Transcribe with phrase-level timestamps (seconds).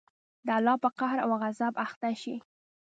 [0.45, 2.35] د الله په قهر او غصب اخته شئ.